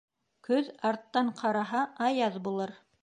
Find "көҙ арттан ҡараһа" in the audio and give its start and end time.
0.47-1.83